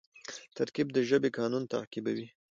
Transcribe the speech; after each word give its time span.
ترکیب 0.57 0.87
د 0.93 0.97
ژبي 1.09 1.29
قانون 1.37 1.63
تعقیبوي. 1.73 2.27